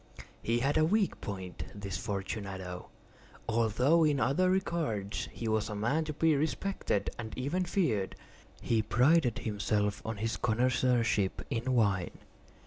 He 0.41 0.57
had 0.57 0.79
a 0.79 0.83
weak 0.83 1.21
point—this 1.21 1.97
Fortunato—although 1.97 4.03
in 4.03 4.19
other 4.19 4.49
regards 4.49 5.29
he 5.31 5.47
was 5.47 5.69
a 5.69 5.75
man 5.75 6.05
to 6.05 6.13
be 6.13 6.35
respected 6.35 7.11
and 7.19 7.37
even 7.37 7.65
feared. 7.65 8.15
He 8.63 8.81
prided 8.81 9.37
himself 9.37 10.01
on 10.03 10.17
his 10.17 10.37
connoisseurship 10.37 11.43
in 11.51 11.75
wine. 11.75 12.17